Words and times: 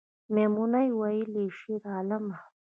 میمونۍ 0.33 0.87
ویلې 0.99 1.45
شیرعالمه 1.59 2.37